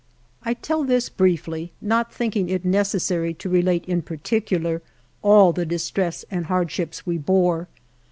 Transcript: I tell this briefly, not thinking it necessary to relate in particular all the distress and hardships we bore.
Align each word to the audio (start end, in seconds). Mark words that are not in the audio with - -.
I 0.41 0.55
tell 0.55 0.83
this 0.83 1.09
briefly, 1.09 1.73
not 1.79 2.11
thinking 2.11 2.49
it 2.49 2.65
necessary 2.65 3.35
to 3.35 3.49
relate 3.49 3.85
in 3.85 4.01
particular 4.01 4.81
all 5.21 5.53
the 5.53 5.63
distress 5.63 6.25
and 6.31 6.47
hardships 6.47 7.05
we 7.05 7.19
bore. 7.19 7.67